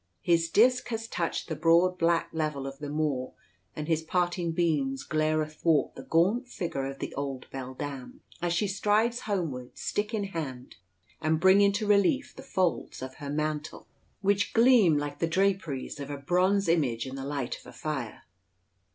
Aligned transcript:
His 0.23 0.49
disk 0.49 0.87
has 0.87 1.07
touched 1.07 1.47
the 1.47 1.55
broad 1.55 1.99
black 1.99 2.29
level 2.33 2.65
of 2.65 2.79
the 2.79 2.89
moor, 2.89 3.35
and 3.75 3.87
his 3.87 4.01
parting 4.01 4.51
beams 4.51 5.03
glare 5.03 5.43
athwart 5.43 5.93
the 5.93 6.01
gaunt 6.01 6.47
figure 6.47 6.87
of 6.87 6.97
the 6.97 7.13
old 7.13 7.45
beldame, 7.51 8.21
as 8.41 8.51
she 8.51 8.67
strides 8.67 9.19
homeward 9.19 9.77
stick 9.77 10.11
in 10.11 10.23
hand, 10.23 10.77
and 11.21 11.39
bring 11.39 11.61
into 11.61 11.85
relief 11.85 12.33
the 12.35 12.41
folds 12.41 13.03
of 13.03 13.17
her 13.17 13.29
mantle, 13.29 13.85
which 14.21 14.55
gleam 14.55 14.97
like 14.97 15.19
the 15.19 15.27
draperies 15.27 15.99
of 15.99 16.09
a 16.09 16.17
bronze 16.17 16.67
image 16.67 17.05
in 17.05 17.13
the 17.13 17.23
light 17.23 17.59
of 17.59 17.67
a 17.67 17.71
fire. 17.71 18.23